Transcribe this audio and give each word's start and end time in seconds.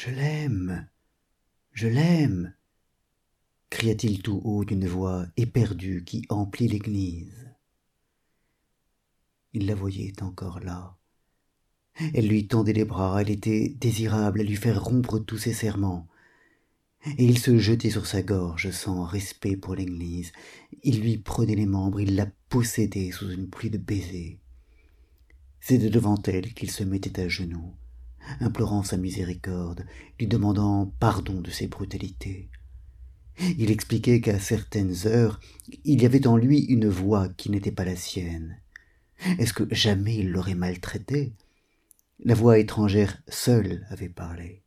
je 0.00 0.08
l'aime. 0.08 0.88
Je 1.74 1.86
l'aime. 1.86 2.54
Cria-t-il 3.68 4.22
tout 4.22 4.40
haut 4.44 4.64
d'une 4.64 4.86
voix 4.86 5.26
éperdue 5.36 6.04
qui 6.04 6.24
emplit 6.30 6.68
l'église. 6.68 7.50
Il 9.52 9.66
la 9.66 9.74
voyait 9.74 10.22
encore 10.22 10.60
là. 10.60 10.96
Elle 12.14 12.28
lui 12.28 12.48
tendait 12.48 12.72
les 12.72 12.86
bras. 12.86 13.20
Elle 13.20 13.28
était 13.28 13.68
désirable 13.78 14.40
à 14.40 14.44
lui 14.44 14.56
faire 14.56 14.82
rompre 14.82 15.18
tous 15.18 15.36
ses 15.36 15.52
serments. 15.52 16.08
Et 17.18 17.26
il 17.26 17.38
se 17.38 17.58
jetait 17.58 17.90
sur 17.90 18.06
sa 18.06 18.22
gorge 18.22 18.70
sans 18.70 19.04
respect 19.04 19.58
pour 19.58 19.74
l'église. 19.74 20.32
Il 20.82 21.02
lui 21.02 21.18
prenait 21.18 21.56
les 21.56 21.66
membres. 21.66 22.00
Il 22.00 22.16
la 22.16 22.26
possédait 22.48 23.10
sous 23.10 23.30
une 23.30 23.50
pluie 23.50 23.68
de 23.68 23.76
baisers. 23.76 24.40
C'était 25.60 25.90
devant 25.90 26.16
elle 26.24 26.54
qu'il 26.54 26.70
se 26.70 26.84
mettait 26.84 27.20
à 27.20 27.28
genoux 27.28 27.74
implorant 28.40 28.82
sa 28.82 28.96
miséricorde 28.96 29.84
lui 30.18 30.26
demandant 30.26 30.92
pardon 30.98 31.40
de 31.40 31.50
ses 31.50 31.66
brutalités. 31.66 32.48
Il 33.58 33.70
expliquait 33.70 34.20
qu'à 34.20 34.38
certaines 34.38 35.06
heures 35.06 35.40
il 35.84 36.02
y 36.02 36.06
avait 36.06 36.26
en 36.26 36.36
lui 36.36 36.60
une 36.60 36.88
voix 36.88 37.28
qui 37.28 37.50
n'était 37.50 37.72
pas 37.72 37.84
la 37.84 37.96
sienne. 37.96 38.58
Est-ce 39.38 39.52
que 39.52 39.72
jamais 39.74 40.16
il 40.16 40.30
l'aurait 40.30 40.54
maltraitée 40.54 41.32
la 42.22 42.34
voix 42.34 42.58
étrangère 42.58 43.22
seule 43.28 43.86
avait 43.88 44.10
parlé. 44.10 44.62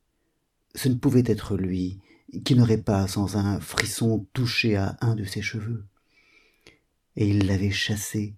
Ce 0.74 0.90
ne 0.90 0.96
pouvait 0.96 1.24
être 1.28 1.56
lui 1.56 2.00
qui 2.44 2.56
n'aurait 2.56 2.82
pas 2.82 3.08
sans 3.08 3.38
un 3.38 3.60
frisson 3.60 4.26
touché 4.34 4.76
à 4.76 4.98
un 5.02 5.16
de 5.16 5.24
ses 5.24 5.44
cheveux. 5.44 5.86
Et 7.16 7.28
il 7.28 7.46
l'avait 7.46 7.70
chassée 7.70 8.34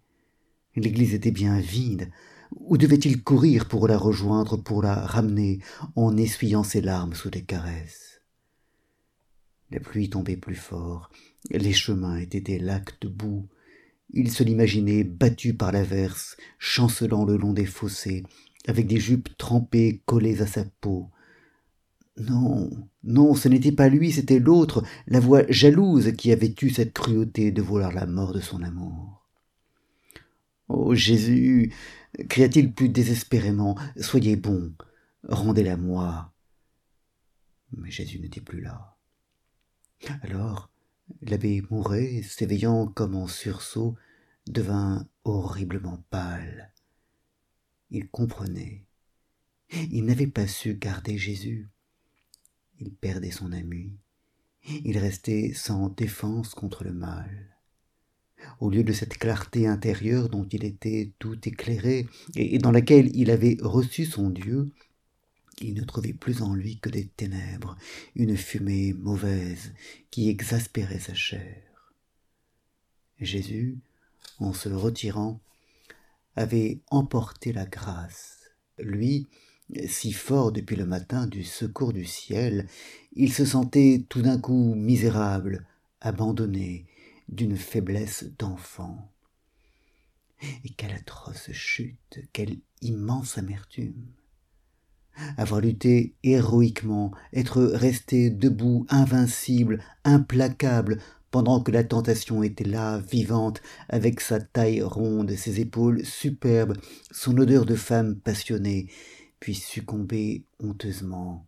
l'église 0.75 1.13
était 1.13 1.31
bien 1.31 1.59
vide 1.59 2.11
où 2.55 2.77
devait-il 2.77 3.23
courir 3.23 3.67
pour 3.67 3.87
la 3.87 3.97
rejoindre 3.97 4.57
pour 4.57 4.81
la 4.81 4.95
ramener 4.95 5.59
en 5.95 6.15
essuyant 6.17 6.63
ses 6.63 6.81
larmes 6.81 7.13
sous 7.13 7.29
des 7.29 7.43
caresses? 7.43 8.21
La 9.71 9.79
pluie 9.79 10.09
tombait 10.09 10.37
plus 10.37 10.55
fort 10.55 11.09
les 11.51 11.73
chemins 11.73 12.17
étaient 12.17 12.41
des 12.41 12.59
lacs 12.59 12.99
de 13.01 13.07
boue. 13.07 13.47
Il 14.11 14.31
se 14.31 14.43
l'imaginait 14.43 15.03
battu 15.03 15.53
par 15.53 15.71
l'averse 15.71 16.37
chancelant 16.57 17.25
le 17.25 17.37
long 17.37 17.53
des 17.53 17.65
fossés 17.65 18.23
avec 18.67 18.87
des 18.87 18.99
jupes 18.99 19.29
trempées 19.37 20.01
collées 20.05 20.41
à 20.41 20.47
sa 20.47 20.65
peau. 20.81 21.09
Non 22.17 22.69
non 23.03 23.35
ce 23.35 23.49
n'était 23.49 23.73
pas 23.73 23.89
lui 23.89 24.11
c'était 24.11 24.39
l'autre 24.39 24.83
la 25.07 25.19
voix 25.19 25.43
jalouse 25.49 26.13
qui 26.17 26.31
avait 26.31 26.55
eu 26.61 26.69
cette 26.69 26.93
cruauté 26.93 27.51
de 27.51 27.61
vouloir 27.61 27.91
la 27.91 28.05
mort 28.05 28.33
de 28.33 28.39
son 28.39 28.63
amour. 28.63 29.25
Ô 30.69 30.95
jésus 30.95 31.73
cria-t-il 32.29 32.73
plus 32.73 32.89
désespérément 32.89 33.77
soyez 33.97 34.35
bon 34.35 34.73
rendez-la 35.23 35.77
moi 35.77 36.35
mais 37.77 37.91
jésus 37.91 38.19
n'était 38.19 38.41
plus 38.41 38.61
là. 38.61 38.97
Alors 40.21 40.71
l'abbé 41.21 41.61
mouret 41.69 42.21
s'éveillant 42.23 42.87
comme 42.87 43.15
en 43.15 43.27
sursaut 43.27 43.95
devint 44.47 45.07
horriblement 45.23 46.03
pâle. 46.09 46.71
Il 47.89 48.09
comprenait. 48.09 48.85
Il 49.91 50.05
n'avait 50.05 50.27
pas 50.27 50.47
su 50.47 50.75
garder 50.75 51.17
jésus. 51.17 51.69
Il 52.79 52.93
perdait 52.93 53.31
son 53.31 53.51
ami. 53.51 53.97
Il 54.83 54.97
restait 54.97 55.53
sans 55.53 55.89
défense 55.89 56.55
contre 56.55 56.83
le 56.83 56.93
mal 56.93 57.54
au 58.59 58.69
lieu 58.69 58.83
de 58.83 58.93
cette 58.93 59.17
clarté 59.17 59.67
intérieure 59.67 60.29
dont 60.29 60.47
il 60.51 60.63
était 60.63 61.11
tout 61.19 61.37
éclairé 61.47 62.07
et 62.35 62.57
dans 62.57 62.71
laquelle 62.71 63.15
il 63.15 63.31
avait 63.31 63.57
reçu 63.61 64.05
son 64.05 64.29
dieu 64.29 64.71
il 65.61 65.73
ne 65.73 65.83
trouvait 65.83 66.13
plus 66.13 66.41
en 66.41 66.53
lui 66.53 66.79
que 66.79 66.89
des 66.89 67.07
ténèbres 67.07 67.77
une 68.15 68.35
fumée 68.35 68.93
mauvaise 68.93 69.73
qui 70.11 70.29
exaspérait 70.29 70.99
sa 70.99 71.13
chair. 71.13 71.61
Jésus 73.19 73.77
en 74.39 74.53
se 74.53 74.67
retirant 74.67 75.39
avait 76.35 76.79
emporté 76.91 77.53
la 77.53 77.65
grâce. 77.65 78.39
Lui 78.77 79.27
si 79.87 80.11
fort 80.11 80.51
depuis 80.51 80.75
le 80.75 80.85
matin 80.85 81.25
du 81.25 81.43
secours 81.43 81.93
du 81.93 82.05
ciel 82.05 82.67
il 83.13 83.33
se 83.33 83.45
sentait 83.45 84.05
tout 84.09 84.21
d'un 84.21 84.37
coup 84.39 84.75
misérable 84.75 85.65
abandonné 86.01 86.85
d'une 87.29 87.57
faiblesse 87.57 88.25
d'enfant. 88.37 89.11
Et 90.63 90.69
quelle 90.69 90.91
atroce 90.91 91.51
chute 91.51 92.19
quelle 92.33 92.57
immense 92.81 93.37
amertume. 93.37 94.05
Avoir 95.37 95.61
lutté 95.61 96.13
héroïquement 96.23 97.11
être 97.33 97.63
resté 97.63 98.29
debout 98.29 98.85
invincible 98.89 99.81
implacable 100.03 100.99
pendant 101.31 101.61
que 101.61 101.71
la 101.71 101.83
tentation 101.83 102.43
était 102.43 102.65
là 102.65 102.99
vivante 102.99 103.61
avec 103.87 104.19
sa 104.19 104.39
taille 104.41 104.81
ronde 104.81 105.31
ses 105.35 105.61
épaules 105.61 106.05
superbes 106.05 106.77
son 107.11 107.37
odeur 107.37 107.65
de 107.65 107.75
femme 107.75 108.17
passionnée 108.17 108.87
puis 109.39 109.55
succomber 109.55 110.43
honteusement 110.59 111.45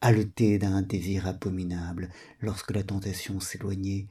haleter 0.00 0.58
d'un 0.58 0.82
désir 0.82 1.26
abominable 1.26 2.10
lorsque 2.40 2.72
la 2.72 2.82
tentation 2.82 3.40
s'éloignait 3.40 4.06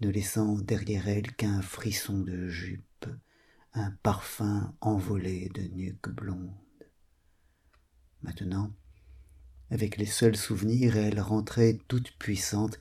ne 0.00 0.10
laissant 0.10 0.58
derrière 0.58 1.08
elle 1.08 1.34
qu'un 1.34 1.62
frisson 1.62 2.18
de 2.18 2.48
jupe 2.48 3.06
un 3.72 3.90
parfum 4.02 4.74
envolé 4.80 5.50
de 5.54 5.62
nuque 5.62 6.08
blonde. 6.08 6.50
Maintenant 8.22 8.72
avec 9.70 9.96
les 9.96 10.06
seuls 10.06 10.36
souvenirs 10.36 10.96
elle 10.96 11.20
rentrait 11.20 11.78
toute 11.88 12.12
puissante 12.18 12.78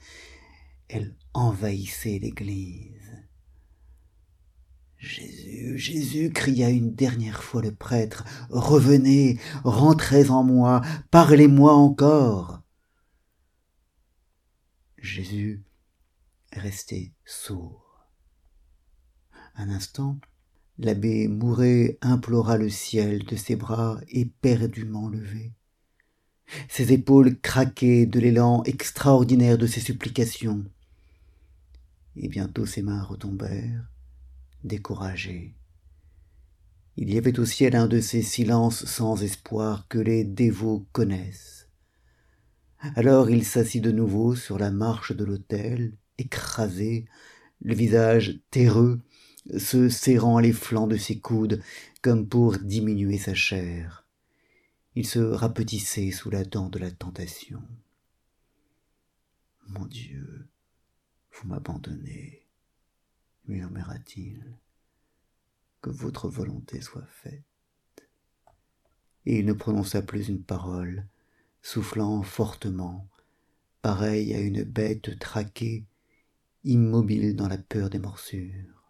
elle 0.88 1.16
envahissait 1.34 2.20
l'église. 2.20 2.92
Jésus 4.98 5.78
jésus 5.78 6.32
cria 6.32 6.70
une 6.70 6.94
dernière 6.94 7.44
fois 7.44 7.62
le 7.62 7.74
prêtre 7.74 8.26
revenez 8.50 9.40
rentrez 9.64 10.30
en 10.30 10.44
moi 10.44 10.82
parlez-moi 11.12 11.74
encore. 11.74 12.62
Jésus 14.98 15.64
restait 16.58 17.14
sourd 17.26 17.86
un 19.58 19.70
instant 19.70 20.20
l'abbé 20.78 21.28
mouret 21.28 21.98
implora 22.02 22.58
le 22.58 22.70
ciel 22.70 23.24
de 23.26 23.36
ses 23.36 23.56
bras 23.56 24.00
éperdument 24.10 25.08
levés. 25.08 25.54
Ses 26.68 26.92
épaules 26.92 27.40
craquaient 27.40 28.06
de 28.06 28.20
l'élan 28.20 28.64
extraordinaire 28.64 29.58
de 29.58 29.68
ses 29.68 29.80
supplications. 29.80 30.66
Et 32.18 32.28
bientôt 32.28 32.66
ses 32.66 32.82
mains 32.82 33.04
retombèrent 33.04 33.90
découragées. 34.64 35.56
Il 36.98 37.14
y 37.14 37.18
avait 37.18 37.40
au 37.40 37.46
ciel 37.46 37.76
un 37.76 37.88
de 37.88 38.00
ces 38.00 38.22
silences 38.22 38.86
sans 38.86 39.22
espoir 39.24 39.88
que 39.88 39.98
les 39.98 40.24
dévots 40.24 40.86
connaissent. 40.92 41.70
Alors 42.96 43.30
il 43.30 43.46
s'assit 43.46 43.84
de 43.84 43.92
nouveau 43.92 44.36
sur 44.36 44.60
la 44.60 44.72
marche 44.72 45.16
de 45.16 45.24
l'autel 45.24 45.94
écrasé 46.18 47.06
le 47.62 47.74
visage 47.74 48.40
terreux 48.52 49.02
se 49.58 49.90
serrant 49.90 50.40
les 50.40 50.54
flancs 50.54 50.88
de 50.88 50.98
ses 50.98 51.20
coudes 51.20 51.62
comme 52.02 52.28
pour 52.28 52.58
diminuer 52.58 53.18
sa 53.18 53.34
chair. 53.34 54.06
Il 54.96 55.06
se 55.06 55.20
rapetissait 55.20 56.12
sous 56.12 56.30
la 56.30 56.44
dent 56.44 56.70
de 56.70 56.80
la 56.80 56.92
tentation 56.92 57.62
mon 59.68 59.86
dieu 59.86 60.48
vous 61.32 61.48
m'abandonnez 61.48 62.46
murmura-t-il 63.48 64.44
que 65.82 65.90
votre 65.90 66.30
volonté 66.30 66.82
soit 66.82 67.06
faite 67.08 67.44
et 69.26 69.40
il 69.40 69.46
ne 69.46 69.54
prononça 69.54 70.02
plus 70.02 70.30
une 70.30 70.44
parole 70.44 71.06
soufflant 71.62 72.22
fortement 72.22 73.08
pareil 73.82 74.34
à 74.34 74.40
une 74.40 74.64
bête 74.64 75.18
traquée 75.20 75.84
immobile 76.66 77.36
dans 77.36 77.48
la 77.48 77.58
peur 77.58 77.90
des 77.90 78.00
morsures. 78.00 78.84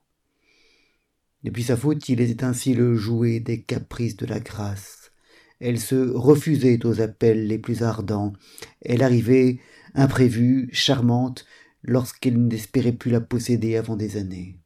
Depuis 1.44 1.64
sa 1.64 1.78
faute 1.78 2.10
il 2.10 2.22
était 2.22 2.44
ainsi 2.44 2.74
le 2.74 2.96
jouet 2.96 3.40
des 3.40 3.62
caprices 3.62 4.18
de 4.18 4.26
la 4.26 4.40
grâce. 4.40 5.12
Elle 5.60 5.80
se 5.80 5.96
refusait 5.96 6.86
aux 6.86 7.02
appels 7.02 7.48
les 7.48 7.60
plus 7.60 7.84
ardents. 7.84 8.34
Elle 8.82 9.04
arrivait 9.04 9.60
imprévue 9.94 10.70
charmante 10.74 11.46
lorsqu'elle 11.84 12.42
n'espérait 12.48 12.92
plus 12.92 13.12
la 13.12 13.22
posséder 13.22 13.78
avant 13.78 13.96
des 13.96 14.18
années. 14.18 14.58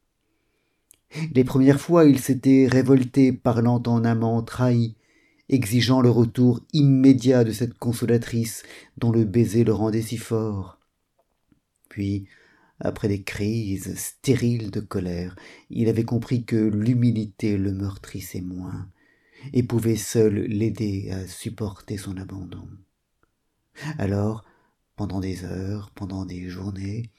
Les 1.33 1.43
premières 1.43 1.81
fois 1.81 2.05
il 2.05 2.19
s'était 2.19 2.67
révolté 2.69 3.33
parlant 3.33 3.83
en 3.85 4.05
amant 4.05 4.41
trahi 4.41 4.95
exigeant 5.49 6.01
le 6.01 6.09
retour 6.09 6.61
immédiat 6.73 7.43
de 7.43 7.51
cette 7.51 7.73
consolatrice 7.73 8.63
dont 8.97 9.11
le 9.11 9.25
baiser 9.25 9.63
le 9.63 9.73
rendait 9.73 10.01
si 10.01 10.17
fort. 10.17 10.79
Puis 11.89 12.27
après 12.79 13.07
des 13.07 13.23
crises 13.23 13.95
stériles 13.95 14.71
de 14.71 14.79
colère 14.79 15.35
il 15.69 15.89
avait 15.89 16.05
compris 16.05 16.45
que 16.45 16.55
l'humilité 16.55 17.57
le 17.57 17.71
meurtrissait 17.71 18.41
moins 18.41 18.89
et 19.53 19.63
pouvait 19.63 19.95
seule 19.95 20.41
l'aider 20.41 21.11
à 21.11 21.27
supporter 21.27 21.97
son 21.97 22.17
abandon. 22.17 22.67
Alors 23.97 24.43
pendant 24.95 25.19
des 25.19 25.45
heures 25.45 25.91
pendant 25.95 26.25
des 26.25 26.49
journées 26.49 27.11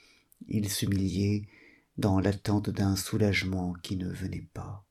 il 0.49 0.69
s'humiliait 0.69 1.47
dans 1.99 2.19
l'attente 2.21 2.71
d'un 2.71 2.97
soulagement 2.97 3.75
qui 3.83 3.97
ne 3.97 4.09
venait 4.09 4.49
pas. 4.55 4.87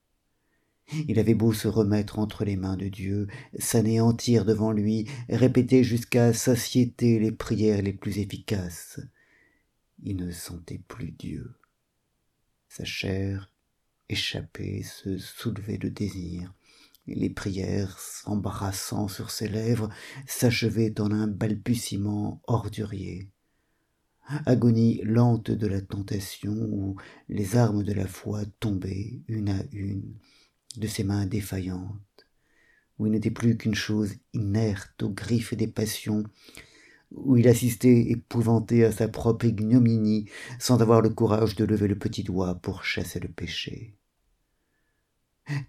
Il 1.07 1.19
avait 1.19 1.35
beau 1.35 1.53
se 1.53 1.67
remettre 1.67 2.17
entre 2.17 2.45
les 2.45 2.55
mains 2.55 2.77
de 2.77 2.87
dieu 2.87 3.27
s'anéantir 3.57 4.45
devant 4.45 4.71
lui 4.71 5.07
répéter 5.29 5.83
jusqu'à 5.83 6.33
satiété 6.33 7.19
les 7.19 7.31
prières 7.31 7.81
les 7.81 7.93
plus 7.93 8.17
efficaces 8.17 8.99
il 10.03 10.17
ne 10.17 10.31
sentait 10.31 10.81
plus 10.87 11.11
dieu. 11.11 11.55
Sa 12.67 12.85
chair 12.85 13.51
échappée 14.09 14.83
se 14.83 15.17
soulevait 15.17 15.77
de 15.77 15.89
désir. 15.89 16.53
Les 17.07 17.29
prières 17.29 17.97
s'embrassant 17.99 19.07
sur 19.07 19.31
ses 19.31 19.47
lèvres 19.47 19.89
s'achevaient 20.27 20.99
en 20.99 21.11
un 21.11 21.27
balbutiement 21.27 22.41
ordurier. 22.47 23.29
Agonie 24.45 25.01
lente 25.03 25.49
de 25.49 25.67
la 25.67 25.81
tentation 25.81 26.53
où 26.53 26.95
les 27.29 27.55
armes 27.55 27.83
de 27.83 27.93
la 27.93 28.07
foi 28.07 28.43
tombaient 28.59 29.21
une 29.27 29.49
à 29.49 29.63
une 29.71 30.13
de 30.77 30.87
ses 30.87 31.03
mains 31.03 31.25
défaillantes 31.25 31.99
où 32.99 33.05
il 33.05 33.13
n'était 33.13 33.31
plus 33.31 33.57
qu'une 33.57 33.75
chose 33.75 34.15
inerte 34.33 35.01
aux 35.01 35.09
griffes 35.09 35.55
des 35.55 35.67
passions 35.67 36.23
où 37.11 37.37
il 37.37 37.47
assistait 37.47 38.09
épouvanté 38.09 38.85
à 38.85 38.91
sa 38.91 39.07
propre 39.07 39.45
ignominie 39.45 40.29
sans 40.59 40.81
avoir 40.81 41.01
le 41.01 41.09
courage 41.09 41.55
de 41.55 41.65
lever 41.65 41.87
le 41.87 41.97
petit 41.97 42.23
doigt 42.23 42.55
pour 42.55 42.83
chasser 42.83 43.19
le 43.19 43.29
péché. 43.29 43.95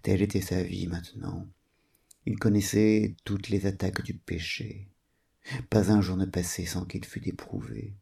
Telle 0.03 0.21
était 0.21 0.41
sa 0.41 0.61
vie 0.61 0.87
maintenant. 0.87 1.47
Il 2.25 2.37
connaissait 2.37 3.15
toutes 3.25 3.49
les 3.49 3.65
attaques 3.65 4.03
du 4.03 4.13
péché. 4.13 4.89
Pas 5.69 5.91
un 5.91 6.01
jour 6.01 6.17
ne 6.17 6.25
passait 6.25 6.67
sans 6.67 6.85
qu'il 6.85 7.03
fût 7.03 7.27
éprouvé. 7.27 7.95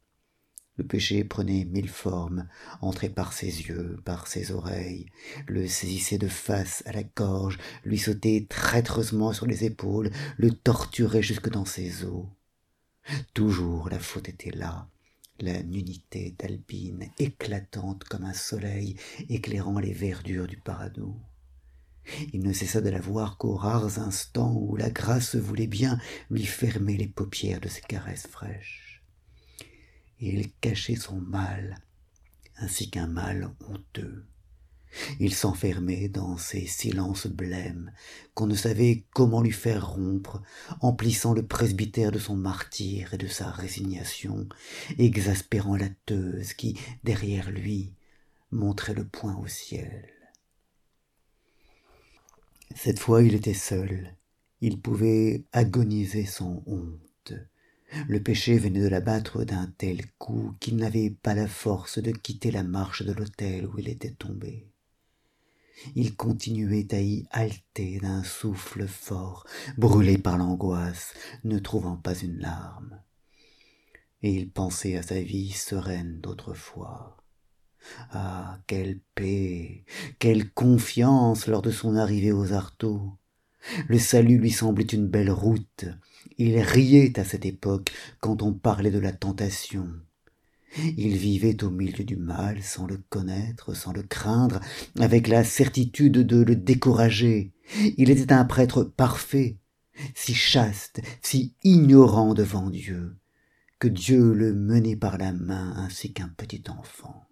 Le 0.76 0.86
péché 0.86 1.24
prenait 1.26 1.66
mille 1.66 1.90
formes 1.90 2.48
entrait 2.80 3.10
par 3.10 3.34
ses 3.34 3.64
yeux 3.64 3.98
par 4.06 4.28
ses 4.28 4.52
oreilles 4.52 5.08
le 5.46 5.68
saisissait 5.68 6.18
de 6.18 6.30
face 6.30 6.84
à 6.86 6.94
la 6.94 7.04
gorge 7.04 7.58
lui 7.84 7.98
sautait 7.98 8.48
traîtreusement 8.48 9.34
sur 9.34 9.46
les 9.46 9.66
épaules 9.66 10.10
le 10.38 10.52
torturait 10.52 11.22
jusque 11.22 11.50
dans 11.50 11.66
ses 11.66 12.06
os 12.06 12.28
toujours 13.34 13.90
la 13.90 14.00
faute 14.00 14.30
était 14.30 14.52
là. 14.52 14.88
La 15.40 15.64
nudité 15.64 16.36
d'albine 16.38 17.10
éclatante 17.18 18.04
comme 18.04 18.26
un 18.26 18.34
soleil 18.34 18.98
éclairant 19.30 19.80
les 19.80 19.94
verdures 19.94 20.48
du 20.48 20.58
paradis 20.58 21.02
il 22.34 22.42
ne 22.42 22.54
cessa 22.54 22.82
de 22.82 22.90
la 22.90 23.00
voir 23.00 23.38
qu'aux 23.38 23.56
rares 23.56 24.00
instants 24.00 24.54
où 24.56 24.76
la 24.76 24.90
grâce 24.90 25.36
voulait 25.36 25.68
bien 25.68 26.00
lui 26.30 26.46
fermer 26.46 26.98
les 26.98 27.08
paupières 27.08 27.60
de 27.60 27.70
ses 27.70 27.82
caresses 27.82 28.28
fraîches. 28.28 29.04
Et 30.20 30.34
il 30.34 30.52
cachait 30.62 30.96
son 30.96 31.20
mal 31.20 31.80
ainsi 32.58 32.90
qu'un 32.90 33.08
mal 33.08 33.52
honteux 33.70 34.26
il 35.20 35.34
s'enfermait 35.34 36.10
dans 36.10 36.38
ces 36.38 36.66
silences 36.66 37.28
blêmes 37.28 37.92
qu'on 38.34 38.48
ne 38.48 38.56
savait 38.56 39.06
comment 39.14 39.42
lui 39.42 39.52
faire 39.52 39.92
rompre 39.92 40.42
emplissant 40.82 41.34
le 41.34 41.46
presbytère 41.46 42.12
de 42.12 42.20
son 42.20 42.36
martyre 42.36 43.14
et 43.14 43.18
de 43.18 43.28
sa 43.28 43.52
résignation 43.52 44.48
exaspérant 44.98 45.76
la 45.76 45.90
teuse 46.06 46.54
qui 46.54 46.78
derrière 47.04 47.52
lui 47.52 47.94
montrait 48.52 48.94
le 48.94 49.06
poing 49.06 49.36
au 49.38 49.48
ciel. 49.48 50.10
Cette 52.76 53.00
fois 53.00 53.24
il 53.24 53.36
était 53.36 53.54
seul. 53.54 54.16
Il 54.62 54.80
pouvait 54.80 55.46
agoniser 55.54 56.26
sans 56.26 56.64
honte. 56.66 57.34
Le 58.08 58.22
péché 58.22 58.58
venait 58.58 58.82
de 58.82 58.88
l'abattre 58.88 59.44
d'un 59.44 59.74
tel 59.78 60.06
coup 60.18 60.54
qu'il 60.60 60.76
n'avait 60.76 61.10
pas 61.10 61.34
la 61.34 61.48
force 61.48 61.98
de 62.00 62.12
quitter 62.12 62.52
la 62.52 62.64
marche 62.64 63.04
de 63.04 63.14
l'autel 63.14 63.66
où 63.66 63.80
il 63.80 63.90
était 63.90 64.12
tombé 64.12 64.69
il 65.96 66.16
continuait 66.16 66.94
à 66.94 67.02
y 67.02 67.26
halter 67.32 68.00
d'un 68.00 68.24
souffle 68.24 68.88
fort 68.88 69.46
brûlé 69.78 70.18
par 70.18 70.38
l'angoisse 70.38 71.14
ne 71.44 71.60
trouvant 71.60 71.96
pas 71.96 72.16
une 72.16 72.40
larme. 72.40 73.02
Et 74.22 74.34
il 74.34 74.50
pensait 74.50 74.98
à 74.98 75.04
sa 75.04 75.22
vie 75.22 75.52
sereine 75.52 76.20
d'autrefois. 76.20 77.18
Ah 78.12 78.60
quelle 78.68 79.00
paix 79.16 79.86
quelle 80.20 80.52
confiance 80.52 81.48
lors 81.48 81.62
de 81.62 81.72
son 81.72 81.96
arrivée 81.96 82.34
aux 82.34 82.52
artaud. 82.54 83.14
Le 83.88 84.00
salut 84.00 84.38
lui 84.38 84.52
semblait 84.52 84.86
une 84.86 85.08
belle 85.08 85.32
route. 85.32 85.86
Il 86.38 86.60
riait 86.60 87.18
à 87.20 87.24
cette 87.24 87.46
époque 87.46 87.92
quand 88.20 88.42
on 88.42 88.54
parlait 88.54 88.92
de 88.92 89.00
la 89.00 89.14
tentation 89.14 89.90
il 90.78 91.18
vivait 91.18 91.64
au 91.64 91.70
milieu 91.70 92.04
du 92.04 92.16
mal 92.16 92.62
sans 92.62 92.86
le 92.86 92.98
connaître 93.10 93.74
sans 93.74 93.92
le 93.92 94.04
craindre 94.04 94.60
avec 95.00 95.28
la 95.28 95.44
certitude 95.44 96.14
de 96.14 96.42
le 96.42 96.56
décourager. 96.56 97.52
Il 97.98 98.10
était 98.10 98.34
un 98.34 98.46
prêtre 98.46 98.84
parfait 98.84 99.58
si 100.16 100.34
chaste 100.34 101.02
si 101.22 101.54
ignorant 101.64 102.34
devant 102.34 102.70
dieu 102.70 103.16
que 103.80 103.88
dieu 103.88 104.34
le 104.34 104.54
menait 104.54 104.96
par 104.96 105.18
la 105.18 105.32
main 105.32 105.74
ainsi 105.78 106.14
qu'un 106.14 106.30
petit 106.30 106.64
enfant. 106.70 107.26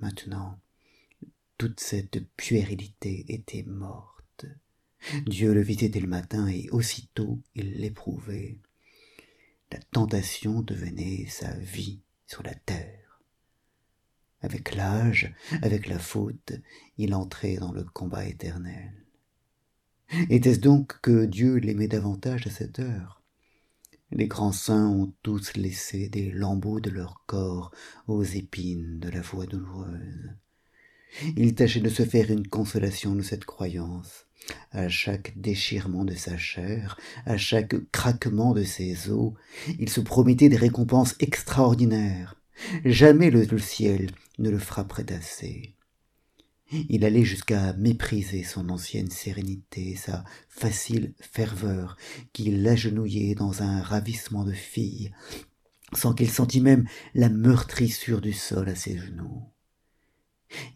Maintenant 0.00 0.58
toute 1.58 1.80
cette 1.80 2.26
puérilité 2.36 3.24
était 3.28 3.62
morte. 3.62 4.46
Dieu 5.26 5.54
le 5.54 5.60
visitait 5.60 6.00
le 6.00 6.08
matin 6.08 6.48
et 6.48 6.68
aussitôt 6.70 7.40
il 7.54 7.74
l'éprouvait 7.74 8.58
la 9.74 9.80
tentation 9.90 10.62
devenait 10.62 11.26
sa 11.28 11.52
vie 11.54 12.00
sur 12.28 12.44
la 12.44 12.54
terre. 12.54 13.20
Avec 14.40 14.76
l'âge 14.76 15.34
avec 15.62 15.88
la 15.88 15.98
faute 15.98 16.52
il 16.96 17.12
entrait 17.12 17.56
dans 17.56 17.72
le 17.72 17.82
combat 17.82 18.24
éternel. 18.24 18.92
Était-ce 20.30 20.60
donc 20.60 21.00
que 21.00 21.24
dieu 21.24 21.56
l'aimait 21.56 21.88
davantage 21.88 22.46
à 22.46 22.50
cette 22.50 22.78
heure? 22.78 23.20
Les 24.12 24.28
grands 24.28 24.52
saints 24.52 24.86
ont 24.86 25.12
tous 25.22 25.56
laissé 25.56 26.08
des 26.08 26.30
lambeaux 26.30 26.78
de 26.78 26.90
leur 26.90 27.24
corps 27.26 27.72
aux 28.06 28.22
épines 28.22 29.00
de 29.00 29.08
la 29.08 29.22
voie 29.22 29.46
douloureuse. 29.46 30.30
Il 31.36 31.56
tâchait 31.56 31.80
de 31.80 31.88
se 31.88 32.04
faire 32.04 32.30
une 32.30 32.46
consolation 32.46 33.16
de 33.16 33.22
cette 33.22 33.44
croyance 33.44 34.28
à 34.72 34.88
chaque 34.88 35.32
déchirement 35.36 36.04
de 36.04 36.14
sa 36.14 36.36
chair 36.36 36.98
à 37.26 37.36
chaque 37.36 37.74
craquement 37.90 38.52
de 38.52 38.64
ses 38.64 39.10
os 39.10 39.32
il 39.78 39.88
se 39.88 40.00
promettait 40.00 40.48
des 40.48 40.56
récompenses 40.56 41.14
extraordinaires. 41.20 42.36
Jamais 42.84 43.30
le, 43.30 43.58
ciel 43.58 44.10
ne 44.38 44.50
le 44.50 44.58
frapperait 44.58 45.12
assez. 45.12 45.74
Il 46.88 47.04
allait 47.04 47.24
jusqu'à 47.24 47.72
mépriser 47.74 48.42
son 48.42 48.68
ancienne 48.68 49.10
sérénité 49.10 49.96
sa 49.96 50.24
facile 50.48 51.14
ferveur 51.20 51.96
qui 52.32 52.50
l'agenouillait 52.50 53.34
dans 53.34 53.62
un 53.62 53.82
ravissement 53.82 54.44
de 54.44 54.52
fille 54.52 55.12
sans 55.92 56.14
qu'il 56.14 56.30
sentît 56.30 56.60
même 56.60 56.88
la 57.14 57.28
meurtrissure 57.28 58.20
du 58.20 58.32
sol 58.32 58.68
à 58.68 58.74
ses 58.74 58.98
genoux. 58.98 59.42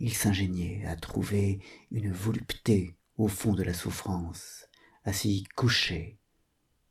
Il 0.01 0.15
s'ingéniait 0.15 0.85
à 0.87 0.97
trouver 0.97 1.61
une 1.91 2.13
volupté 2.13 2.98
au 3.19 3.29
fond 3.29 3.53
de 3.53 3.63
la 3.63 3.75
souffrance 3.75 4.67
à 5.05 5.13
s'y 5.13 5.45
coucher 5.57 6.19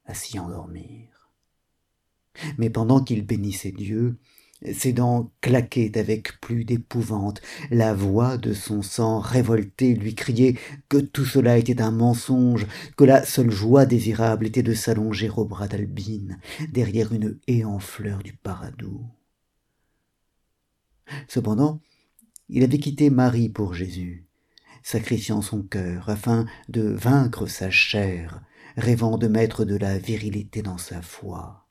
à 0.05 0.13
s'y 0.13 0.39
endormir. 0.39 1.31
Mais 2.57 2.69
pendant 2.69 3.03
qu'il 3.03 3.25
bénissait 3.25 3.72
dieu 3.72 4.17
ses 4.74 4.91
dents 4.93 5.31
claquaient 5.41 5.98
avec 5.98 6.39
plus 6.41 6.65
d'épouvante. 6.65 7.41
La 7.69 7.93
voix 7.93 8.38
de 8.38 8.53
son 8.53 8.81
sang 8.81 9.19
révolté 9.19 9.93
lui 9.93 10.15
criait 10.15 10.55
que 10.89 10.98
tout 10.98 11.25
cela 11.25 11.57
était 11.57 11.81
un 11.81 11.91
mensonge 11.91 12.65
que 12.96 13.03
la 13.03 13.24
seule 13.24 13.51
joie 13.51 13.86
désirable 13.86 14.48
était 14.48 14.63
de 14.63 14.74
s'allonger 14.74 15.29
au 15.29 15.46
bras 15.46 15.67
d'albine 15.67 16.39
derrière 16.72 17.13
une 17.13 17.38
haie 17.48 17.63
en 17.63 17.79
fleurs 17.79 18.24
du 18.24 18.34
paradou. 18.34 19.05
Cependant 21.27 21.79
il 22.50 22.63
avait 22.63 22.79
quitté 22.79 23.10
marie 23.10 23.50
pour 23.50 23.74
jésus 23.74 24.26
sacrifiant 24.84 25.41
son 25.41 25.63
cœur 25.63 26.10
afin 26.10 26.46
de 26.69 26.81
vaincre 26.81 27.48
sa 27.48 27.69
chair 27.69 28.41
rêvant 28.75 29.17
de 29.17 29.27
mettre 29.27 29.65
de 29.65 29.75
la 29.75 29.98
virilité 29.98 30.62
dans 30.62 30.77
sa 30.77 31.01
foi. 31.01 31.67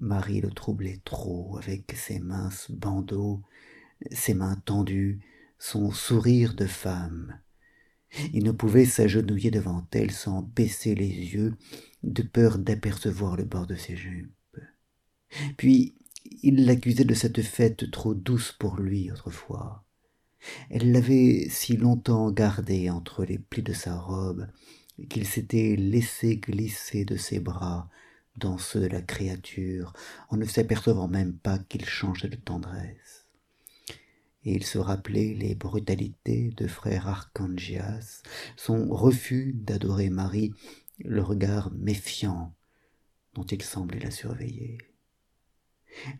Marie 0.00 0.40
le 0.40 0.50
troublait 0.50 1.00
trop 1.04 1.58
avec 1.58 1.92
ses 1.96 2.18
minces 2.18 2.70
bandeaux 2.70 3.42
ses 4.10 4.34
mains 4.34 4.60
tendues 4.64 5.20
son 5.58 5.90
sourire 5.90 6.54
de 6.54 6.66
femme. 6.66 7.40
Il 8.32 8.44
ne 8.44 8.52
pouvait 8.52 8.84
s'agenouiller 8.84 9.50
devant 9.50 9.86
elle 9.92 10.10
sans 10.10 10.42
baisser 10.42 10.94
les 10.94 11.08
yeux 11.08 11.56
de 12.02 12.22
peur 12.22 12.58
d'apercevoir 12.58 13.36
le 13.36 13.44
bord 13.44 13.66
de 13.66 13.74
ses 13.74 13.96
jupes. 13.96 14.30
Puis 15.56 15.96
il 16.42 16.64
l'accusait 16.66 17.04
de 17.04 17.14
cette 17.14 17.42
fête 17.42 17.90
trop 17.90 18.14
douce 18.14 18.52
pour 18.52 18.76
lui 18.76 19.10
autrefois 19.10 19.83
elle 20.70 20.92
l'avait 20.92 21.48
si 21.48 21.76
longtemps 21.76 22.30
gardée 22.30 22.90
entre 22.90 23.24
les 23.24 23.38
plis 23.38 23.62
de 23.62 23.72
sa 23.72 23.96
robe 23.98 24.46
qu'il 25.08 25.26
s'était 25.26 25.76
laissé 25.76 26.36
glisser 26.36 27.04
de 27.04 27.16
ses 27.16 27.40
bras 27.40 27.88
dans 28.36 28.58
ceux 28.58 28.80
de 28.80 28.86
la 28.86 29.02
créature 29.02 29.92
en 30.28 30.36
ne 30.36 30.44
s'apercevant 30.44 31.08
même 31.08 31.34
pas 31.34 31.58
qu'il 31.58 31.84
changeait 31.84 32.28
de 32.28 32.36
tendresse. 32.36 33.26
Et 34.44 34.52
il 34.52 34.64
se 34.64 34.78
rappelait 34.78 35.34
les 35.34 35.54
brutalités 35.54 36.52
de 36.56 36.66
frère 36.66 37.08
archangias 37.08 38.22
son 38.56 38.88
refus 38.88 39.52
d'adorer 39.54 40.10
marie 40.10 40.52
le 40.98 41.22
regard 41.22 41.72
méfiant 41.72 42.54
dont 43.34 43.44
il 43.44 43.62
semblait 43.62 44.00
la 44.00 44.10
surveiller. 44.10 44.78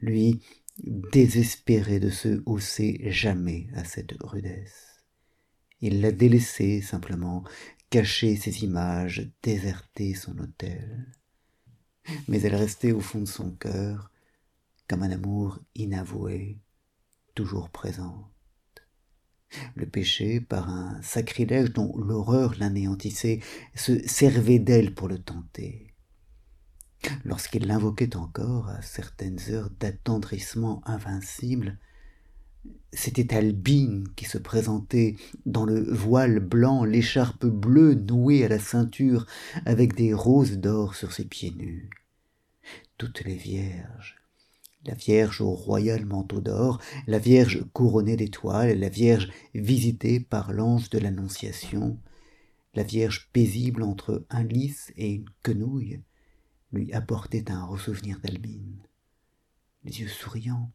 Lui 0.00 0.40
désespérait 0.78 2.00
de 2.00 2.10
se 2.10 2.42
hausser 2.46 3.00
jamais 3.10 3.68
à 3.74 3.84
cette 3.84 4.14
rudesse. 4.20 5.04
Il 5.80 6.00
la 6.00 6.12
délaissait 6.12 6.80
simplement 6.80 7.44
cacher 7.90 8.36
ses 8.36 8.64
images 8.64 9.30
déserter 9.42 10.14
son 10.14 10.38
autel 10.38 11.14
mais 12.28 12.40
elle 12.42 12.54
restait 12.54 12.92
au 12.92 13.00
fond 13.00 13.20
de 13.20 13.28
son 13.28 13.50
cœur 13.50 14.10
comme 14.88 15.02
un 15.02 15.10
amour 15.10 15.60
inavoué 15.74 16.58
toujours 17.34 17.70
présente. 17.70 18.30
Le 19.74 19.86
péché 19.86 20.40
par 20.40 20.68
un 20.68 21.00
sacrilège 21.02 21.72
dont 21.72 21.96
l'horreur 21.96 22.54
l'anéantissait 22.58 23.40
se 23.74 24.06
servait 24.06 24.58
d'elle 24.58 24.94
pour 24.94 25.08
le 25.08 25.18
tenter 25.18 25.83
lorsqu'il 27.24 27.66
l'invoquait 27.66 28.16
encore 28.16 28.68
à 28.68 28.82
certaines 28.82 29.38
heures 29.50 29.70
d'attendrissement 29.80 30.82
invincible 30.86 31.78
c'était 32.92 33.34
albine 33.34 34.08
qui 34.16 34.24
se 34.24 34.38
présentait 34.38 35.16
dans 35.46 35.64
le 35.64 35.82
voile 35.82 36.38
blanc 36.38 36.84
l'écharpe 36.84 37.44
bleue 37.44 37.94
nouée 37.94 38.44
à 38.44 38.48
la 38.48 38.58
ceinture 38.58 39.26
avec 39.66 39.94
des 39.94 40.14
roses 40.14 40.58
d'or 40.58 40.94
sur 40.94 41.12
ses 41.12 41.24
pieds 41.24 41.50
nus. 41.50 41.90
Toutes 42.96 43.24
les 43.24 43.36
vierges 43.36 44.16
la 44.86 44.94
vierge 44.94 45.40
au 45.40 45.50
royal 45.50 46.04
manteau 46.04 46.40
d'or 46.40 46.80
la 47.06 47.18
vierge 47.18 47.64
couronnée 47.72 48.16
d'étoiles 48.16 48.78
la 48.78 48.90
vierge 48.90 49.30
visitée 49.54 50.20
par 50.20 50.52
l'ange 50.52 50.90
de 50.90 50.98
l'annonciation 50.98 51.98
la 52.74 52.82
vierge 52.82 53.30
paisible 53.32 53.82
entre 53.82 54.24
un 54.30 54.44
lys 54.44 54.92
et 54.96 55.10
une 55.10 55.30
quenouille 55.42 56.00
lui 56.74 56.92
apportaient 56.92 57.50
un 57.50 57.64
ressouvenir 57.64 58.20
d'albine 58.20 58.84
les 59.84 60.00
yeux 60.00 60.08
souriants 60.08 60.72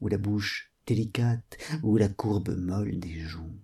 ou 0.00 0.08
la 0.08 0.18
bouche 0.18 0.72
délicate 0.86 1.58
ou 1.82 1.96
la 1.96 2.08
courbe 2.08 2.56
molle 2.56 2.98
des 2.98 3.20
joues. 3.20 3.60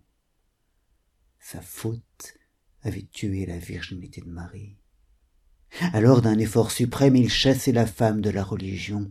Sa 1.41 1.61
faute 1.61 2.37
avait 2.83 3.07
tué 3.11 3.47
la 3.47 3.59
virginité 3.59 4.21
de 4.21 4.31
marie. 4.31 4.77
Alors 5.93 6.23
d'un 6.23 6.39
effort 6.39 6.71
suprême 6.71 7.17
il 7.17 7.29
chassait 7.29 7.73
la 7.73 7.87
femme 7.87 8.21
de 8.21 8.31
la 8.31 8.45
religion. 8.45 9.11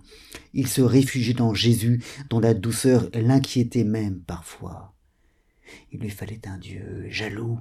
Il 0.54 0.68
se 0.68 0.82
réfugiait 0.82 1.34
dans 1.34 1.54
jésus 1.54 2.04
dont 2.30 2.40
la 2.40 2.54
douceur 2.54 3.10
l'inquiétait 3.14 3.84
même 3.84 4.22
parfois. 4.22 4.96
Il 5.92 6.00
lui 6.00 6.10
fallait 6.10 6.48
un 6.48 6.58
dieu 6.58 7.08
jaloux 7.10 7.60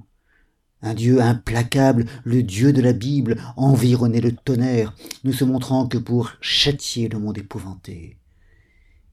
un 0.85 0.93
dieu 0.93 1.19
implacable 1.19 2.05
le 2.23 2.43
dieu 2.43 2.71
de 2.71 2.81
la 2.81 2.93
bible 2.93 3.41
environné 3.57 4.21
de 4.21 4.29
tonnerre 4.29 4.95
ne 5.23 5.31
se 5.31 5.43
montrant 5.43 5.87
que 5.87 5.97
pour 5.97 6.33
châtier 6.41 7.09
le 7.09 7.17
monde 7.17 7.39
épouvanté. 7.39 8.17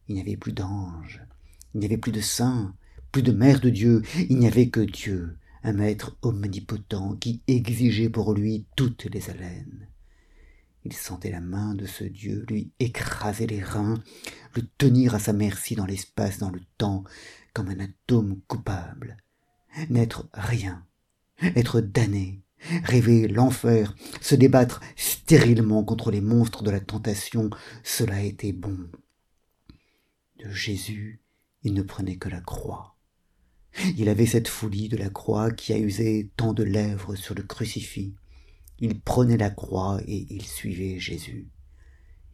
Il 0.08 0.14
n'y 0.14 0.20
avait 0.20 0.36
plus 0.36 0.52
d'anges 0.52 1.22
il 1.74 1.80
n'y 1.80 1.86
avait 1.86 1.96
plus 1.96 2.12
de 2.12 2.20
saints 2.20 2.74
plus 3.10 3.22
de 3.22 3.32
mère 3.32 3.60
de 3.60 3.70
dieu 3.70 4.02
il 4.28 4.38
n'y 4.38 4.46
avait 4.46 4.68
que 4.68 4.80
dieu 4.80 5.38
un 5.64 5.72
maître 5.72 6.16
omnipotent 6.22 7.16
qui 7.16 7.40
exigeait 7.46 8.10
pour 8.10 8.34
lui 8.34 8.66
toutes 8.74 9.04
les 9.04 9.30
haleines. 9.30 9.86
Il 10.84 10.92
sentait 10.92 11.30
la 11.30 11.40
main 11.40 11.76
de 11.76 11.86
ce 11.86 12.02
dieu 12.02 12.44
lui 12.48 12.72
écraser 12.80 13.46
les 13.46 13.62
reins 13.62 14.02
le 14.54 14.62
tenir 14.76 15.14
à 15.14 15.18
sa 15.18 15.32
merci 15.32 15.74
dans 15.74 15.86
l'espace 15.86 16.38
dans 16.38 16.50
le 16.50 16.60
temps 16.76 17.04
comme 17.54 17.68
un 17.68 17.80
atome 17.80 18.40
coupable 18.46 19.16
n'être 19.88 20.28
rien 20.34 20.84
être 21.56 21.80
damné 21.80 22.42
rêver 22.84 23.28
l'enfer 23.28 23.94
se 24.20 24.34
débattre 24.34 24.80
stérilement 24.96 25.84
contre 25.84 26.10
les 26.10 26.20
monstres 26.20 26.62
de 26.62 26.70
la 26.70 26.80
tentation 26.80 27.50
cela 27.82 28.22
était 28.22 28.52
bon. 28.52 28.78
De 30.38 30.50
jésus 30.50 31.20
il 31.64 31.74
ne 31.74 31.82
prenait 31.82 32.16
que 32.16 32.28
la 32.28 32.40
croix. 32.40 32.96
Il 33.96 34.08
avait 34.08 34.26
cette 34.26 34.48
folie 34.48 34.88
de 34.88 34.96
la 34.96 35.08
croix 35.08 35.50
qui 35.50 35.72
a 35.72 35.78
usé 35.78 36.30
tant 36.36 36.52
de 36.52 36.62
lèvres 36.62 37.14
sur 37.14 37.34
le 37.34 37.42
crucifix. 37.42 38.14
Il 38.80 39.00
prenait 39.00 39.36
la 39.36 39.50
croix 39.50 40.00
et 40.06 40.26
il 40.28 40.44
suivait 40.44 40.98
jésus 40.98 41.48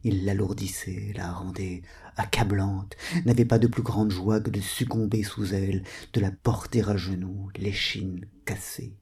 il 0.03 0.25
l'alourdissait 0.25 1.13
la 1.15 1.31
rendait 1.31 1.81
accablante 2.15 2.95
n'avait 3.25 3.45
pas 3.45 3.59
de 3.59 3.67
plus 3.67 3.81
grande 3.81 4.11
joie 4.11 4.39
que 4.39 4.49
de 4.49 4.61
succomber 4.61 5.23
sous 5.23 5.53
elle 5.53 5.83
de 6.13 6.21
la 6.21 6.31
porter 6.31 6.87
à 6.87 6.97
genoux 6.97 7.49
l'échine 7.55 8.25
cassée. 8.45 8.95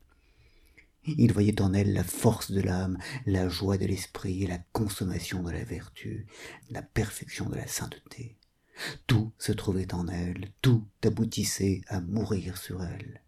Il 1.06 1.32
voyait 1.32 1.62
en 1.62 1.74
elle 1.74 1.94
la 1.94 2.04
force 2.04 2.52
de 2.52 2.62
l'âme 2.62 2.98
la 3.26 3.48
joie 3.48 3.78
de 3.78 3.86
l'esprit 3.86 4.44
et 4.44 4.48
la 4.48 4.58
consommation 4.74 5.42
de 5.44 5.52
la 5.52 5.64
vertu 5.64 6.26
la 6.70 6.82
perfection 6.82 7.50
de 7.50 7.56
la 7.56 7.68
sainteté. 7.68 8.38
Tout 9.08 9.32
se 9.38 9.52
trouvait 9.52 9.94
en 9.94 10.08
elle 10.08 10.52
tout 10.62 10.86
aboutissait 11.04 11.82
à 11.88 12.02
mourir 12.02 12.58
sur 12.58 12.84
elle. 12.84 13.22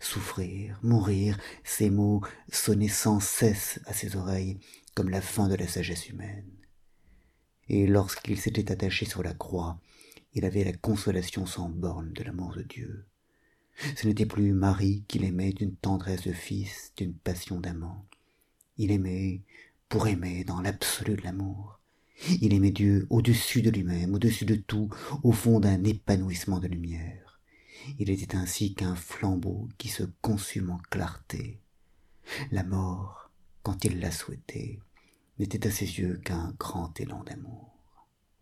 Souffrir 0.00 0.78
mourir 0.82 1.38
ces 1.62 1.90
mots 1.90 2.22
sonnaient 2.50 2.88
sans 2.88 3.20
cesse 3.20 3.78
à 3.86 3.92
ses 3.92 4.16
oreilles 4.16 4.58
comme 4.94 5.10
la 5.10 5.20
fin 5.20 5.48
de 5.48 5.54
la 5.54 5.68
sagesse 5.68 6.08
humaine 6.08 6.63
et 7.68 7.86
lorsqu'il 7.86 8.38
s'était 8.38 8.70
attaché 8.70 9.06
sur 9.06 9.22
la 9.22 9.34
croix 9.34 9.78
il 10.34 10.44
avait 10.44 10.64
la 10.64 10.72
consolation 10.72 11.46
sans 11.46 11.68
bornes 11.68 12.12
de 12.12 12.24
l'amour 12.24 12.54
de 12.54 12.62
dieu. 12.62 13.06
Ce 13.96 14.06
n'était 14.06 14.26
plus 14.26 14.52
marie 14.52 15.04
qu'il 15.08 15.24
aimait 15.24 15.52
d'une 15.52 15.76
tendresse 15.76 16.22
de 16.22 16.32
fils 16.32 16.92
d'une 16.96 17.14
passion 17.14 17.60
d'amant. 17.60 18.04
Il 18.76 18.90
aimait 18.90 19.42
pour 19.88 20.08
aimer 20.08 20.44
dans 20.44 20.60
l'absolu 20.60 21.16
de 21.16 21.22
l'amour. 21.22 21.80
Il 22.40 22.52
aimait 22.52 22.72
dieu 22.72 23.06
au-dessus 23.10 23.62
de 23.62 23.70
lui-même 23.70 24.14
au-dessus 24.14 24.44
de 24.44 24.56
tout 24.56 24.88
au 25.22 25.32
fond 25.32 25.60
d'un 25.60 25.82
épanouissement 25.84 26.58
de 26.58 26.68
lumière. 26.68 27.40
Il 27.98 28.10
était 28.10 28.36
ainsi 28.36 28.74
qu'un 28.74 28.94
flambeau 28.96 29.68
qui 29.78 29.88
se 29.88 30.04
consume 30.20 30.70
en 30.70 30.78
clarté. 30.90 31.60
La 32.50 32.64
mort 32.64 33.30
quand 33.62 33.84
il 33.84 34.00
la 34.00 34.10
souhaitait 34.10 34.80
n'était 35.38 35.66
à 35.66 35.70
ses 35.70 35.98
yeux 35.98 36.16
qu'un 36.24 36.54
grand 36.58 36.98
élan 37.00 37.22
d'amour 37.24 37.73